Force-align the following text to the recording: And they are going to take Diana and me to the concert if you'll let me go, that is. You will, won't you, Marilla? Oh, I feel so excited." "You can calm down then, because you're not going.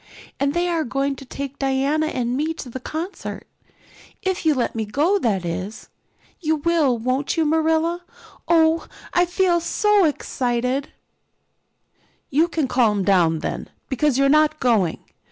And 0.39 0.55
they 0.55 0.67
are 0.67 0.83
going 0.83 1.15
to 1.17 1.25
take 1.25 1.59
Diana 1.59 2.07
and 2.07 2.35
me 2.35 2.55
to 2.55 2.71
the 2.71 2.79
concert 2.79 3.45
if 4.23 4.47
you'll 4.47 4.57
let 4.57 4.73
me 4.73 4.83
go, 4.83 5.19
that 5.19 5.45
is. 5.45 5.89
You 6.39 6.55
will, 6.55 6.97
won't 6.97 7.37
you, 7.37 7.45
Marilla? 7.45 8.01
Oh, 8.47 8.87
I 9.13 9.25
feel 9.27 9.59
so 9.59 10.05
excited." 10.05 10.91
"You 12.31 12.47
can 12.47 12.67
calm 12.67 13.03
down 13.03 13.41
then, 13.41 13.69
because 13.89 14.17
you're 14.17 14.27
not 14.27 14.59
going. 14.59 15.03